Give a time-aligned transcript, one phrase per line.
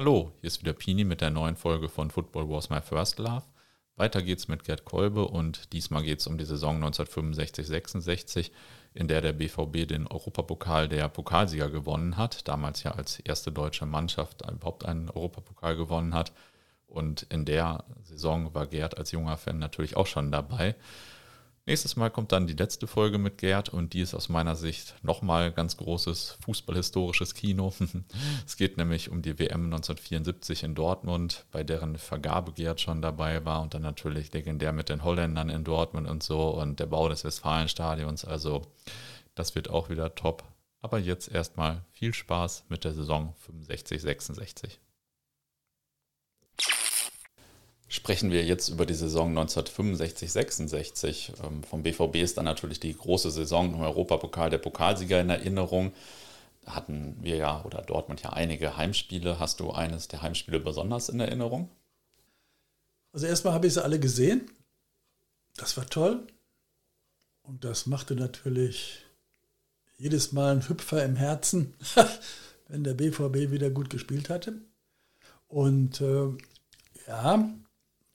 [0.00, 3.42] Hallo, hier ist wieder Pini mit der neuen Folge von Football Was My First Love.
[3.96, 8.52] Weiter geht's mit Gerd Kolbe und diesmal geht es um die Saison 1965-66,
[8.94, 13.86] in der der BVB den Europapokal der Pokalsieger gewonnen hat, damals ja als erste deutsche
[13.86, 16.32] Mannschaft überhaupt einen Europapokal gewonnen hat.
[16.86, 20.76] Und in der Saison war Gerd als junger Fan natürlich auch schon dabei.
[21.68, 24.94] Nächstes Mal kommt dann die letzte Folge mit Gerd und die ist aus meiner Sicht
[25.02, 27.74] nochmal ganz großes fußballhistorisches Kino.
[28.46, 33.44] es geht nämlich um die WM 1974 in Dortmund, bei deren Vergabe Gerd schon dabei
[33.44, 37.06] war und dann natürlich legendär mit den Holländern in Dortmund und so und der Bau
[37.10, 38.24] des Westfalenstadions.
[38.24, 38.62] Also
[39.34, 40.44] das wird auch wieder top.
[40.80, 44.80] Aber jetzt erstmal viel Spaß mit der Saison 65, 66
[47.88, 51.32] sprechen wir jetzt über die Saison 1965-66.
[51.44, 55.92] Ähm, vom BVB ist dann natürlich die große Saison im Europapokal der Pokalsieger in Erinnerung.
[56.64, 59.38] Da hatten wir ja oder Dortmund ja einige Heimspiele.
[59.38, 61.70] Hast du eines der Heimspiele besonders in Erinnerung?
[63.12, 64.50] Also erstmal habe ich sie alle gesehen.
[65.56, 66.26] Das war toll.
[67.42, 69.06] Und das machte natürlich
[69.96, 71.74] jedes Mal einen Hüpfer im Herzen,
[72.68, 74.60] wenn der BVB wieder gut gespielt hatte.
[75.48, 76.28] Und äh,
[77.08, 77.48] ja,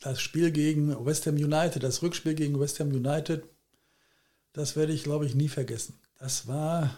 [0.04, 3.44] das Spiel gegen West Ham United, das Rückspiel gegen West Ham United,
[4.52, 6.00] das werde ich, glaube ich, nie vergessen.
[6.20, 6.96] Das war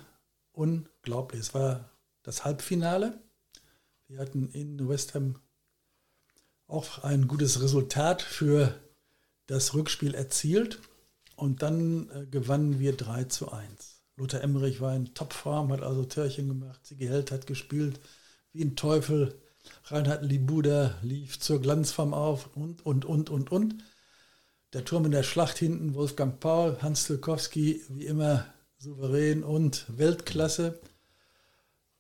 [0.52, 1.42] unglaublich.
[1.42, 1.90] Es war
[2.24, 3.20] das Halbfinale.
[4.08, 5.40] Wir hatten in West Ham
[6.68, 8.74] auch ein gutes Resultat für
[9.46, 10.80] das Rückspiel erzielt
[11.36, 14.02] und dann äh, gewannen wir 3 zu 1.
[14.18, 18.00] Lothar Emmerich war in Topform, hat also Törchen gemacht, Sigi Held hat gespielt
[18.54, 19.36] wie ein Teufel.
[19.86, 23.84] Reinhard Libuda lief zur Glanzform auf und, und, und, und, und.
[24.74, 28.46] Der Turm in der Schlacht hinten, Wolfgang Paul, Hans Tilkowski, wie immer
[28.78, 30.80] souverän und Weltklasse.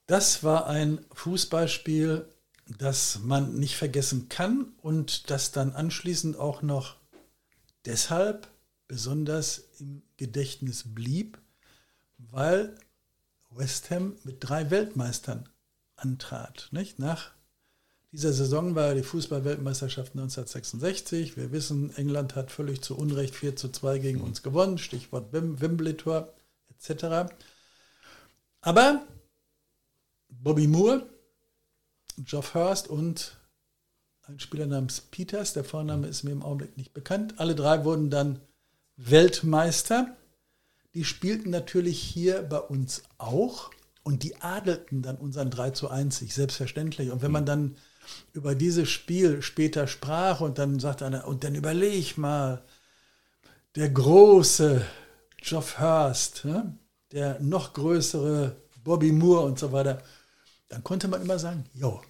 [0.07, 2.27] Das war ein Fußballspiel,
[2.77, 6.97] das man nicht vergessen kann und das dann anschließend auch noch
[7.85, 8.47] deshalb
[8.87, 11.39] besonders im Gedächtnis blieb,
[12.17, 12.75] weil
[13.51, 15.49] West Ham mit drei Weltmeistern
[15.95, 16.69] antrat.
[16.71, 16.99] Nicht?
[16.99, 17.31] Nach
[18.15, 21.35] dieser Saison war die Fußballweltmeisterschaft 1966.
[21.35, 26.33] Wir wissen, England hat völlig zu Unrecht 4 zu 2 gegen uns gewonnen, Stichwort Wembley-Tor
[26.69, 27.29] etc.
[28.61, 29.01] Aber
[30.29, 31.09] Bobby Moore,
[32.17, 33.37] Geoff Hurst und
[34.21, 38.09] ein Spieler namens Peters, der Vorname ist mir im Augenblick nicht bekannt, alle drei wurden
[38.09, 38.39] dann
[38.95, 40.15] Weltmeister.
[40.93, 43.71] Die spielten natürlich hier bei uns auch
[44.03, 47.11] und die adelten dann unseren 3 zu 1, selbstverständlich.
[47.11, 47.75] Und wenn man dann
[48.33, 52.63] über dieses Spiel später sprach und dann sagte einer, und dann überleg mal,
[53.75, 54.85] der große
[55.37, 56.77] Geoff Hurst, ne?
[57.11, 60.01] der noch größere Bobby Moore und so weiter,
[60.69, 62.01] dann konnte man immer sagen, jo,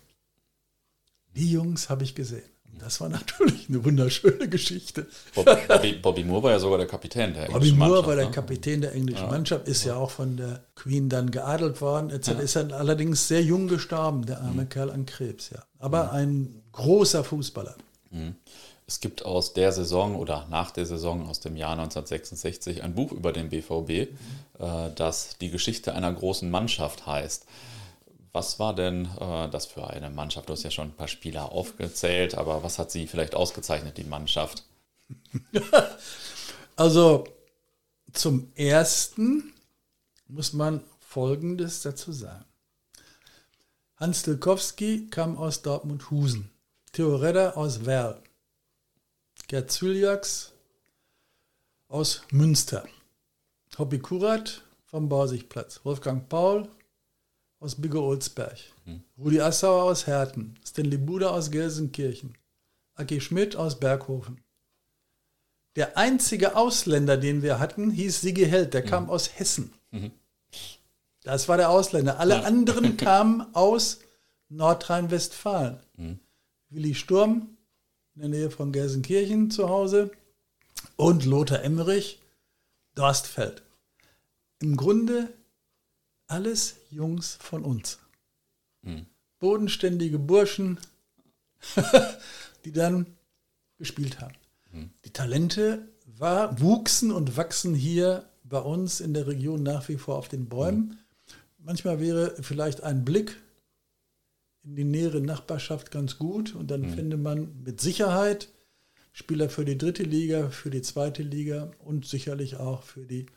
[1.36, 2.55] die Jungs habe ich gesehen.
[2.80, 5.08] Das war natürlich eine wunderschöne Geschichte.
[5.34, 8.26] Bobby, Bobby, Moore war ja sogar der Kapitän der englischen Bobby Moore Mannschaft, war der
[8.26, 8.32] ne?
[8.32, 9.32] Kapitän der englischen ja.
[9.32, 12.10] Mannschaft, ist ja auch von der Queen dann geadelt worden.
[12.10, 12.28] Etc.
[12.28, 12.40] Ja.
[12.40, 14.70] Ist dann allerdings sehr jung gestorben, der arme mhm.
[14.70, 15.64] Kerl an Krebs, ja.
[15.80, 16.10] Aber mhm.
[16.12, 17.76] ein großer Fußballer.
[18.12, 18.36] Mhm.
[18.88, 23.12] Es gibt aus der Saison oder nach der Saison aus dem Jahr 1966 ein Buch
[23.12, 24.08] über den BVB, äh,
[24.96, 27.46] das die Geschichte einer großen Mannschaft heißt.
[28.36, 30.50] Was war denn äh, das für eine Mannschaft?
[30.50, 34.04] Du hast ja schon ein paar Spieler aufgezählt, aber was hat sie vielleicht ausgezeichnet, die
[34.04, 34.66] Mannschaft?
[36.76, 37.24] also
[38.12, 39.54] zum Ersten
[40.28, 42.44] muss man Folgendes dazu sagen.
[43.96, 46.52] Hans Tilkowski kam aus Dortmund-Husen,
[46.92, 48.22] Theo Redder aus Werl,
[49.48, 50.52] Gerd Zyliaks
[51.88, 52.86] aus Münster,
[53.78, 56.68] Hobby Kurat vom Borsigplatz, Wolfgang Paul
[57.66, 59.02] aus Bigge-Olsberg, hm.
[59.18, 62.38] Rudi Assauer aus Herten, Stanley Buder aus Gelsenkirchen,
[62.94, 64.40] Aki Schmidt aus Berghofen.
[65.76, 68.88] Der einzige Ausländer, den wir hatten, hieß Sigi Held, der mhm.
[68.88, 69.74] kam aus Hessen.
[69.90, 70.12] Mhm.
[71.24, 72.20] Das war der Ausländer.
[72.20, 72.42] Alle ja.
[72.44, 74.00] anderen kamen aus
[74.50, 75.80] Nordrhein-Westfalen.
[75.98, 76.20] Mhm.
[76.70, 77.58] Willi Sturm
[78.14, 80.12] in der Nähe von Gelsenkirchen zu Hause
[80.96, 82.22] und Lothar Emmerich,
[82.94, 83.64] Dorstfeld.
[84.62, 85.34] Im Grunde
[86.28, 88.00] alles Jungs von uns.
[88.82, 89.06] Mhm.
[89.40, 90.80] Bodenständige Burschen,
[92.66, 93.06] die dann
[93.78, 94.36] gespielt haben.
[94.72, 94.90] Mhm.
[95.04, 100.16] Die Talente war, wuchsen und wachsen hier bei uns in der Region nach wie vor
[100.18, 100.80] auf den Bäumen.
[100.80, 100.98] Mhm.
[101.58, 103.38] Manchmal wäre vielleicht ein Blick
[104.64, 106.94] in die nähere Nachbarschaft ganz gut und dann mhm.
[106.94, 108.50] finde man mit Sicherheit
[109.14, 113.28] Spieler für die dritte Liga, für die zweite Liga und sicherlich auch für die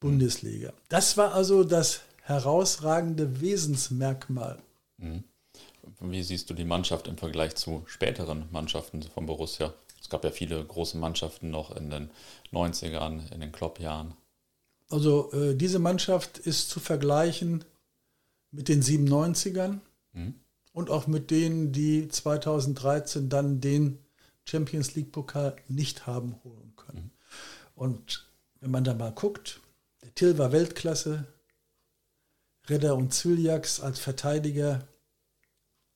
[0.00, 0.72] Bundesliga.
[0.88, 2.00] Das war also das
[2.30, 4.58] herausragende Wesensmerkmal.
[4.98, 5.24] Mhm.
[6.00, 9.74] Wie siehst du die Mannschaft im Vergleich zu späteren Mannschaften von Borussia?
[10.00, 12.10] Es gab ja viele große Mannschaften noch in den
[12.52, 14.14] 90ern, in den Klopp-Jahren.
[14.88, 17.64] Also äh, diese Mannschaft ist zu vergleichen
[18.52, 19.80] mit den 97ern
[20.12, 20.34] mhm.
[20.72, 23.98] und auch mit denen, die 2013 dann den
[24.44, 27.04] Champions League-Pokal nicht haben holen können.
[27.04, 27.10] Mhm.
[27.74, 28.28] Und
[28.60, 29.60] wenn man da mal guckt,
[30.02, 31.26] der Till war Weltklasse,
[32.70, 34.86] Redder und Zyljaks als Verteidiger,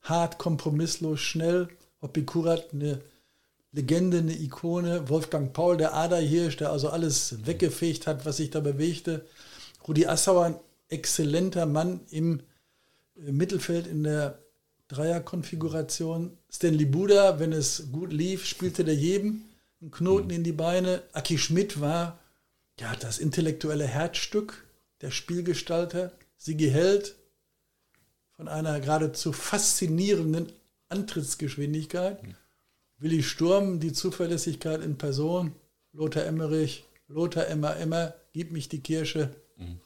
[0.01, 1.69] hart, kompromisslos, schnell.
[2.01, 3.01] Hoppi Kurat, eine
[3.71, 5.09] Legende, eine Ikone.
[5.09, 9.25] Wolfgang Paul, der Aderhirsch, der also alles weggefegt hat, was sich da bewegte.
[9.87, 12.41] Rudi Assauer, ein exzellenter Mann im
[13.17, 14.39] äh, Mittelfeld in der
[14.87, 16.37] Dreierkonfiguration.
[16.51, 19.43] Stanley Buda, wenn es gut lief, spielte der jedem
[19.81, 21.01] einen Knoten in die Beine.
[21.13, 22.19] Aki Schmidt war
[22.79, 24.65] ja das intellektuelle Herzstück,
[25.01, 26.11] der Spielgestalter.
[26.37, 27.15] Sigi Held
[28.35, 30.51] von einer geradezu faszinierenden
[30.89, 32.23] Antrittsgeschwindigkeit.
[32.23, 32.35] Mhm.
[32.97, 35.53] Willi Sturm, die Zuverlässigkeit in Person.
[35.91, 39.35] Lothar Emmerich, Lothar Emmer Emmer, gib mich die Kirsche.
[39.57, 39.79] Mhm.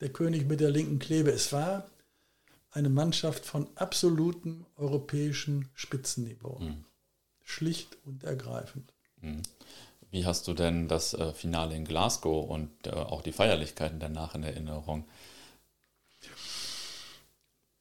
[0.00, 1.30] Der König mit der linken Klebe.
[1.30, 1.88] Es war
[2.70, 6.58] eine Mannschaft von absolutem europäischem Spitzenniveau.
[6.58, 6.84] Mhm.
[7.42, 8.92] Schlicht und ergreifend.
[10.10, 14.34] Wie hast du denn das äh, Finale in Glasgow und äh, auch die Feierlichkeiten danach
[14.34, 15.04] in Erinnerung?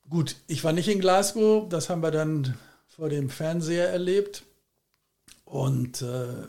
[0.09, 2.57] Gut, ich war nicht in Glasgow, das haben wir dann
[2.87, 4.43] vor dem Fernseher erlebt.
[5.45, 6.47] Und äh,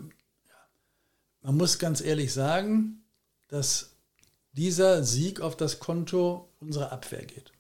[1.43, 3.05] man muss ganz ehrlich sagen,
[3.49, 3.91] dass
[4.53, 7.53] dieser Sieg auf das Konto unserer Abwehr geht.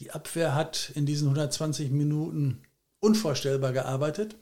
[0.00, 2.62] Die Abwehr hat in diesen 120 Minuten
[3.00, 4.36] unvorstellbar gearbeitet.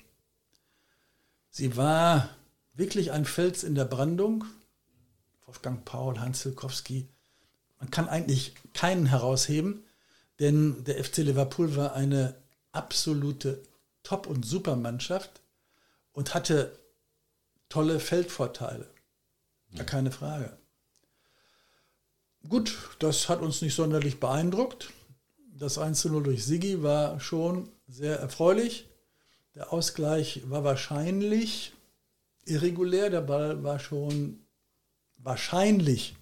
[1.50, 2.28] Sie war
[2.76, 4.44] wirklich ein Fels in der Brandung.
[5.46, 7.08] Wolfgang Paul, Hans Hilkowski.
[7.78, 9.84] Man kann eigentlich keinen herausheben,
[10.38, 12.34] denn der FC Liverpool war eine
[12.72, 13.62] absolute
[14.02, 15.40] Top- und Supermannschaft
[16.12, 16.78] und hatte
[17.68, 18.88] tolle Feldvorteile.
[19.72, 19.84] Ja.
[19.84, 20.56] Keine Frage.
[22.48, 24.92] Gut, das hat uns nicht sonderlich beeindruckt.
[25.58, 28.88] Das 1-0 durch Sigi war schon sehr erfreulich.
[29.54, 31.72] Der Ausgleich war wahrscheinlich
[32.46, 33.10] irregulär.
[33.10, 34.40] Der Ball war schon
[35.18, 36.16] wahrscheinlich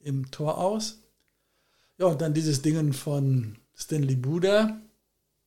[0.00, 0.98] im Tor aus.
[1.98, 4.80] Ja, und dann dieses Dingen von Stanley Buda.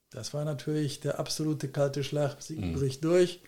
[0.09, 2.41] Das war natürlich der absolute kalte Schlag.
[2.41, 2.73] Sieg mhm.
[2.73, 3.41] bricht durch.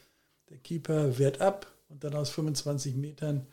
[0.50, 3.48] Der Keeper wehrt ab und dann aus 25 Metern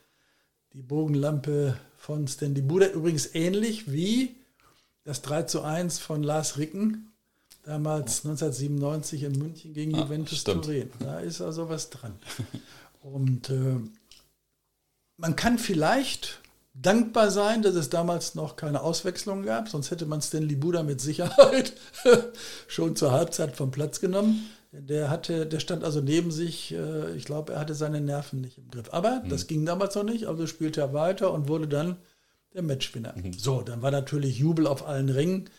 [0.73, 2.89] die Bogenlampe von Stanley Buda.
[2.89, 4.37] Übrigens ähnlich wie
[5.05, 7.12] das 3 zu 1 von Lars Ricken,
[7.63, 10.65] damals 1997 in München gegen ah, Juventus stimmt.
[10.65, 10.91] Turin.
[10.99, 12.15] Da ist also was dran.
[13.03, 13.77] Und äh,
[15.17, 16.41] man kann vielleicht
[16.75, 21.01] dankbar sein, dass es damals noch keine Auswechslung gab, sonst hätte man Stanley Buda mit
[21.01, 21.75] Sicherheit
[22.67, 24.49] schon zur Halbzeit vom Platz genommen.
[24.73, 28.57] Der hatte, der stand also neben sich, äh, ich glaube, er hatte seine Nerven nicht
[28.57, 28.89] im Griff.
[28.91, 29.29] Aber mhm.
[29.29, 31.99] das ging damals noch nicht, also spielte er weiter und wurde dann
[32.55, 33.15] der Matchwinner.
[33.15, 33.35] Mhm.
[33.35, 35.51] So, dann war natürlich Jubel auf allen Ringen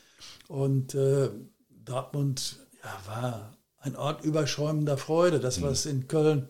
[0.47, 1.29] und äh,
[1.85, 5.39] Dortmund ja, war ein Ort überschäumender Freude.
[5.39, 5.63] Das, mhm.
[5.63, 6.47] was in Köln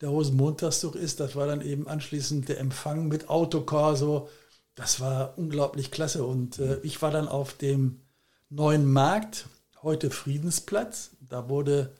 [0.00, 4.28] der Rosenmontagszug ist, das war dann eben anschließend der Empfang mit Autokorso.
[4.74, 6.24] Das war unglaublich klasse.
[6.24, 8.00] Und äh, ich war dann auf dem
[8.48, 9.46] neuen Markt,
[9.82, 11.10] heute Friedensplatz.
[11.20, 11.94] Da wurde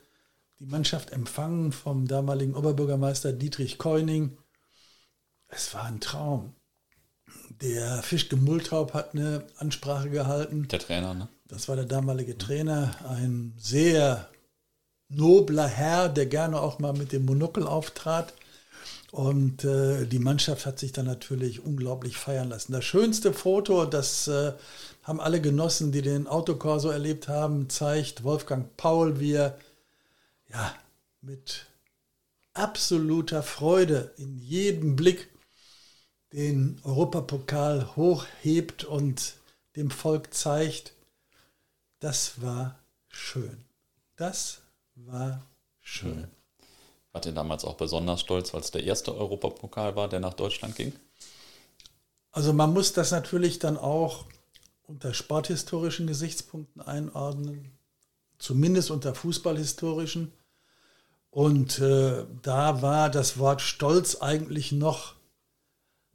[0.58, 4.38] die Mannschaft empfangen vom damaligen Oberbürgermeister Dietrich Keuning.
[5.48, 6.54] Es war ein Traum.
[7.60, 10.66] Der Fischke Multaub hat eine Ansprache gehalten.
[10.68, 11.28] Der Trainer, ne?
[11.52, 14.26] Das war der damalige Trainer, ein sehr
[15.10, 18.32] nobler Herr, der gerne auch mal mit dem Monokel auftrat.
[19.10, 22.72] Und äh, die Mannschaft hat sich dann natürlich unglaublich feiern lassen.
[22.72, 24.54] Das schönste Foto, das äh,
[25.02, 29.58] haben alle genossen, die den Autokorso erlebt haben, zeigt Wolfgang Paul, wie er
[30.48, 30.74] ja,
[31.20, 31.66] mit
[32.54, 35.28] absoluter Freude in jedem Blick
[36.32, 39.34] den Europapokal hochhebt und
[39.76, 40.94] dem Volk zeigt,
[42.02, 42.78] das war
[43.08, 43.64] schön.
[44.16, 44.60] Das
[44.96, 45.46] war
[45.80, 46.26] schön.
[47.12, 50.74] Wart ihr damals auch besonders stolz, weil es der erste Europapokal war, der nach Deutschland
[50.74, 50.92] ging?
[52.32, 54.24] Also man muss das natürlich dann auch
[54.82, 57.70] unter sporthistorischen Gesichtspunkten einordnen,
[58.38, 60.32] zumindest unter fußballhistorischen.
[61.30, 65.14] Und äh, da war das Wort Stolz eigentlich noch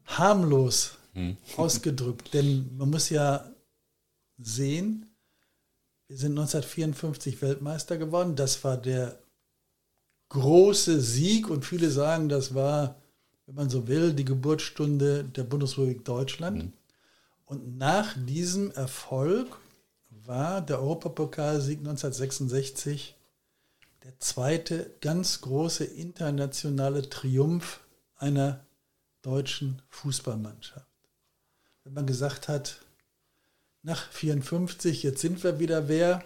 [0.05, 1.37] harmlos hm.
[1.55, 2.29] ausgedrückt.
[2.33, 3.49] Denn man muss ja
[4.37, 5.16] sehen,
[6.07, 8.35] wir sind 1954 Weltmeister geworden.
[8.35, 9.19] Das war der
[10.29, 12.95] große Sieg und viele sagen, das war,
[13.45, 16.63] wenn man so will, die Geburtsstunde der Bundesrepublik Deutschland.
[16.63, 16.73] Mhm.
[17.45, 19.57] Und nach diesem Erfolg
[20.09, 23.15] war der Europapokalsieg 1966
[24.03, 27.81] der zweite ganz große internationale Triumph
[28.17, 28.65] einer
[29.21, 30.87] deutschen Fußballmannschaft.
[31.83, 32.81] Wenn man gesagt hat,
[33.83, 36.23] nach 54, jetzt sind wir wieder wer,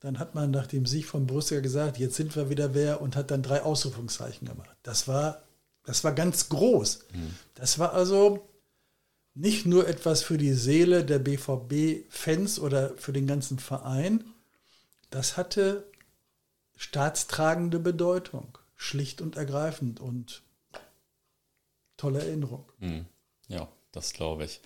[0.00, 3.16] dann hat man nach dem Sieg von Borussia gesagt, jetzt sind wir wieder wer und
[3.16, 4.76] hat dann drei Ausrufungszeichen gemacht.
[4.82, 5.42] Das war,
[5.84, 7.06] das war ganz groß.
[7.12, 7.34] Mhm.
[7.54, 8.48] Das war also
[9.34, 14.24] nicht nur etwas für die Seele der BVB-Fans oder für den ganzen Verein,
[15.10, 15.86] das hatte
[16.76, 20.42] staatstragende Bedeutung, schlicht und ergreifend und
[21.96, 22.64] tolle Erinnerung.
[22.78, 23.06] Mhm.
[23.92, 24.60] Das glaube ich.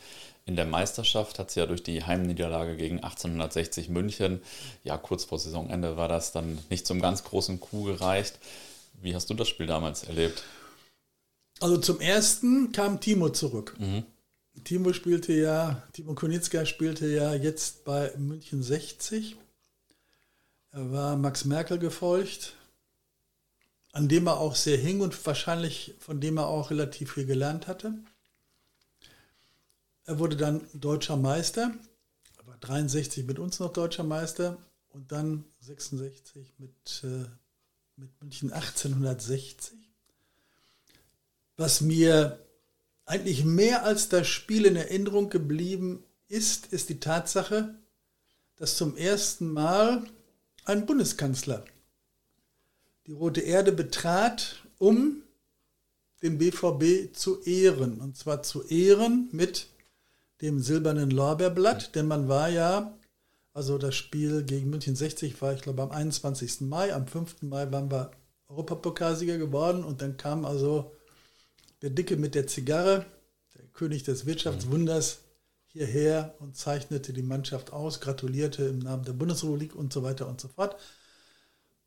[0.46, 4.42] In der Meisterschaft hat es ja durch die Heimniederlage gegen 1860 München,
[4.82, 8.38] ja kurz vor Saisonende war das dann nicht zum ganz großen Coup gereicht.
[9.00, 10.44] Wie hast du das Spiel damals erlebt?
[11.60, 13.74] Also zum ersten kam Timo zurück.
[13.78, 14.04] Mhm.
[14.64, 19.36] Timo spielte ja, Timo Konitzka spielte ja jetzt bei München 60.
[20.72, 22.54] Er war Max Merkel gefolgt,
[23.92, 27.66] an dem er auch sehr hing und wahrscheinlich von dem er auch relativ viel gelernt
[27.66, 27.94] hatte.
[30.06, 31.72] Er wurde dann deutscher Meister,
[32.38, 34.58] er war 63 mit uns noch deutscher Meister
[34.90, 37.24] und dann 66 mit, äh,
[37.96, 39.78] mit München 1860.
[41.56, 42.38] Was mir
[43.06, 47.74] eigentlich mehr als das Spiel in Erinnerung geblieben ist, ist die Tatsache,
[48.56, 50.04] dass zum ersten Mal
[50.64, 51.64] ein Bundeskanzler
[53.06, 55.22] die Rote Erde betrat, um
[56.22, 58.00] den BVB zu ehren.
[58.00, 59.68] Und zwar zu ehren mit
[60.40, 62.98] dem silbernen Lorbeerblatt, denn man war ja,
[63.52, 66.62] also das Spiel gegen München 60 war, ich glaube, am 21.
[66.62, 67.42] Mai, am 5.
[67.42, 68.10] Mai waren wir
[68.48, 70.92] Europapokalsieger geworden und dann kam also
[71.82, 73.06] der Dicke mit der Zigarre,
[73.54, 75.20] der König des Wirtschaftswunders,
[75.66, 80.40] hierher und zeichnete die Mannschaft aus, gratulierte im Namen der Bundesrepublik und so weiter und
[80.40, 80.76] so fort.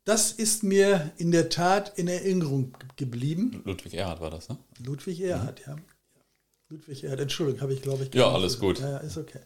[0.04, 3.62] Das ist mir in der Tat in Erinnerung geblieben.
[3.64, 4.58] Ludwig Erhard war das, ne?
[4.84, 5.76] Ludwig Erhard, ja.
[5.76, 5.82] ja.
[6.68, 8.14] Ludwig Erhard, Entschuldigung, habe ich glaube ich.
[8.14, 8.80] Ja, alles gut.
[8.80, 9.40] Ja, ist okay.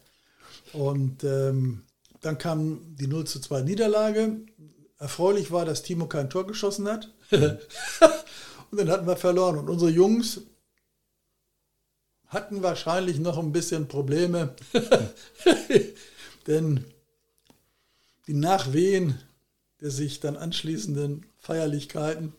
[0.73, 1.83] Und ähm,
[2.21, 4.41] dann kam die 0 zu 2 Niederlage.
[4.97, 7.09] Erfreulich war, dass Timo kein Tor geschossen hat.
[7.31, 9.57] Und dann hatten wir verloren.
[9.57, 10.41] Und unsere Jungs
[12.27, 14.55] hatten wahrscheinlich noch ein bisschen Probleme.
[16.47, 16.85] Denn
[18.27, 19.19] die Nachwehen
[19.83, 22.33] der sich dann anschließenden Feierlichkeiten,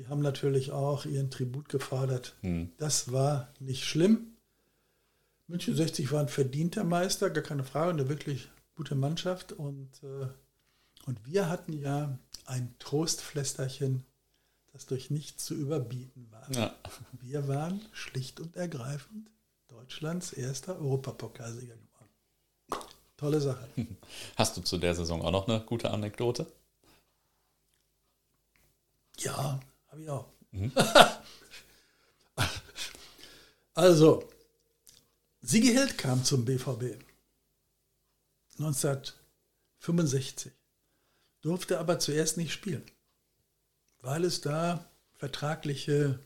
[0.00, 2.34] die haben natürlich auch ihren Tribut gefordert.
[2.40, 2.72] Hm.
[2.78, 4.36] Das war nicht schlimm.
[5.46, 9.52] München 60 war ein verdienter Meister, gar keine Frage, eine wirklich gute Mannschaft.
[9.52, 10.26] Und, äh,
[11.04, 14.06] und wir hatten ja ein Trostflästerchen
[14.72, 16.50] das durch nichts zu überbieten war.
[16.52, 16.74] Ja.
[17.12, 19.28] Wir waren schlicht und ergreifend
[19.68, 22.84] Deutschlands erster Europapokalsieger geworden.
[23.16, 23.68] Tolle Sache.
[24.36, 26.46] Hast du zu der Saison auch noch eine gute Anekdote?
[29.18, 30.26] Ja, habe ich auch.
[30.52, 30.72] Mhm.
[33.74, 34.28] also,
[35.42, 36.96] Sigi Held kam zum BVB
[38.58, 40.52] 1965,
[41.40, 42.84] durfte aber zuerst nicht spielen
[44.02, 46.18] weil es da vertragliche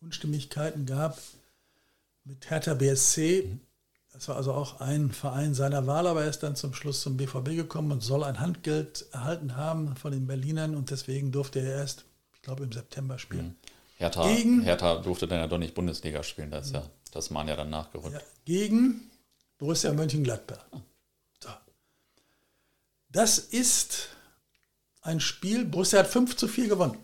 [0.00, 1.18] Unstimmigkeiten gab
[2.24, 3.58] mit Hertha BSC.
[4.12, 7.16] Das war also auch ein Verein seiner Wahl, aber er ist dann zum Schluss zum
[7.16, 11.76] BVB gekommen und soll ein Handgeld erhalten haben von den Berlinern und deswegen durfte er
[11.76, 12.04] erst,
[12.38, 13.46] ich glaube, im September spielen.
[13.46, 13.56] Mhm.
[13.96, 17.56] Hertha, gegen, Hertha durfte dann ja doch nicht Bundesliga spielen, das, ja, das waren ja
[17.56, 18.14] dann nachgerückt.
[18.14, 19.10] Ja, gegen
[19.58, 20.64] Borussia Mönchengladbach.
[21.42, 21.50] So.
[23.10, 24.10] Das ist
[25.00, 26.96] ein Spiel, Borussia hat 5 zu 4 gewonnen.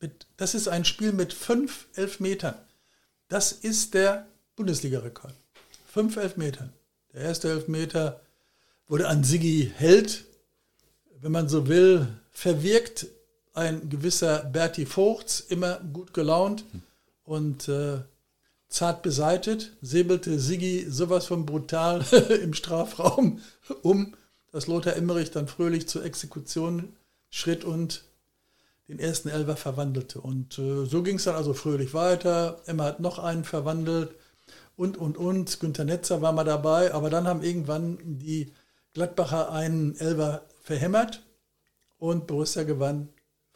[0.00, 2.54] Mit, das ist ein Spiel mit 5 Elfmetern.
[3.28, 5.34] Das ist der Bundesliga-Rekord.
[5.88, 6.72] 5 Elfmetern.
[7.12, 8.20] Der erste Elfmeter
[8.86, 10.24] wurde an Sigi Held,
[11.20, 13.06] wenn man so will, verwirkt.
[13.52, 16.64] Ein gewisser Berti Vogts, immer gut gelaunt
[17.24, 18.00] und äh,
[18.68, 22.04] zart beseitet, säbelte Sigi sowas von brutal
[22.42, 23.40] im Strafraum
[23.82, 24.14] um,
[24.52, 26.94] dass Lothar Emmerich dann fröhlich zur Exekution
[27.28, 28.04] Schritt und
[28.88, 30.20] den ersten Elfer verwandelte.
[30.20, 32.60] Und äh, so ging es dann also fröhlich weiter.
[32.66, 34.14] Emma hat noch einen verwandelt
[34.76, 35.60] und, und, und.
[35.60, 36.92] Günter Netzer war mal dabei.
[36.92, 38.52] Aber dann haben irgendwann die
[38.92, 41.22] Gladbacher einen Elfer verhämmert
[41.98, 43.08] und Borussia gewann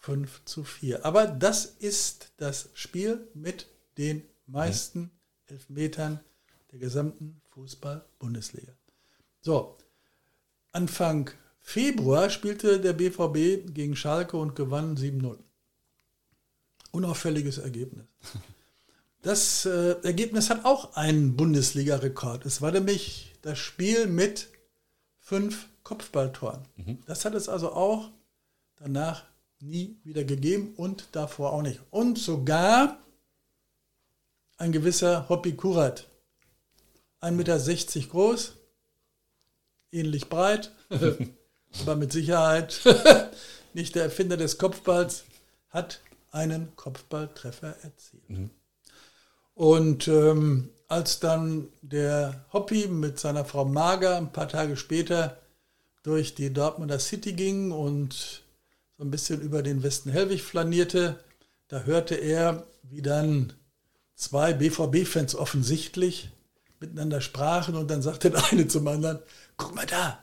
[0.05, 1.05] 5 zu 4.
[1.07, 5.11] Aber das ist das Spiel mit den meisten
[5.47, 6.21] Elfmetern
[6.73, 8.73] der gesamten Fußball-Bundesliga.
[9.41, 9.79] So,
[10.73, 15.39] Anfang Februar spielte der BVB gegen Schalke und gewann 7-0.
[16.91, 18.05] Unauffälliges Ergebnis.
[19.23, 22.45] Das äh, Ergebnis hat auch einen Bundesliga-Rekord.
[22.45, 24.51] Es war nämlich das Spiel mit
[25.19, 26.61] fünf Kopfballtoren.
[26.77, 26.99] Mhm.
[27.07, 28.11] Das hat es also auch
[28.77, 29.25] danach
[29.65, 31.81] nie wieder gegeben und davor auch nicht.
[31.91, 32.99] Und sogar
[34.57, 36.07] ein gewisser Hoppi Kurat,
[37.21, 38.53] 1,60 Meter groß,
[39.91, 40.73] ähnlich breit,
[41.81, 42.81] aber mit Sicherheit
[43.75, 45.25] nicht der Erfinder des Kopfballs,
[45.71, 48.31] hat einen Kopfballtreffer erzielt.
[48.31, 48.51] Mhm.
[49.55, 55.39] Und ähm, als dann der Hoppi mit seiner Frau Mager ein paar Tage später
[56.03, 58.44] durch die Dortmunder City ging und
[58.97, 61.19] so ein bisschen über den Westen Hellwig flanierte,
[61.69, 63.53] da hörte er, wie dann
[64.15, 66.31] zwei BVB-Fans offensichtlich
[66.79, 69.19] miteinander sprachen und dann sagte der eine zum anderen,
[69.57, 70.19] guck mal da,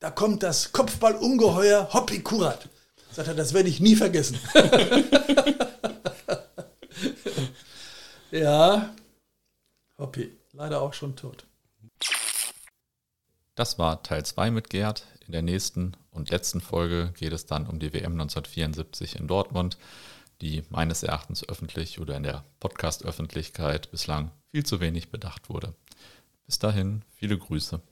[0.00, 2.68] da kommt das Kopfballungeheuer Hoppi Kurat.
[3.12, 4.38] Sagt er, das werde ich nie vergessen.
[8.30, 8.94] ja,
[9.98, 11.44] Hoppi, leider auch schon tot.
[13.54, 15.04] Das war Teil 2 mit Gerd.
[15.28, 19.76] In der nächsten und letzten Folge geht es dann um die WM 1974 in Dortmund,
[20.40, 25.74] die meines Erachtens öffentlich oder in der Podcast-Öffentlichkeit bislang viel zu wenig bedacht wurde.
[26.46, 27.82] Bis dahin, viele Grüße.